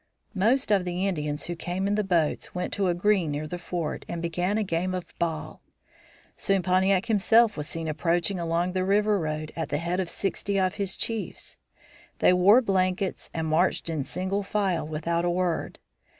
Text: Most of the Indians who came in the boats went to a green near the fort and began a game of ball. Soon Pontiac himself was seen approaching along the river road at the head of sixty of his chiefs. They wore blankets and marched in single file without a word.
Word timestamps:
Most 0.33 0.71
of 0.71 0.83
the 0.83 1.07
Indians 1.07 1.43
who 1.45 1.55
came 1.55 1.85
in 1.85 1.93
the 1.93 2.03
boats 2.03 2.55
went 2.55 2.73
to 2.73 2.87
a 2.87 2.95
green 2.95 3.29
near 3.29 3.45
the 3.45 3.59
fort 3.59 4.03
and 4.09 4.19
began 4.19 4.57
a 4.57 4.63
game 4.63 4.95
of 4.95 5.05
ball. 5.19 5.61
Soon 6.35 6.63
Pontiac 6.63 7.05
himself 7.05 7.55
was 7.55 7.67
seen 7.67 7.87
approaching 7.87 8.39
along 8.39 8.73
the 8.73 8.83
river 8.83 9.19
road 9.19 9.53
at 9.55 9.69
the 9.69 9.77
head 9.77 9.99
of 9.99 10.09
sixty 10.09 10.59
of 10.59 10.73
his 10.81 10.97
chiefs. 10.97 11.59
They 12.17 12.33
wore 12.33 12.63
blankets 12.63 13.29
and 13.31 13.45
marched 13.47 13.91
in 13.91 14.03
single 14.03 14.41
file 14.41 14.87
without 14.87 15.23
a 15.23 15.29
word. 15.29 15.77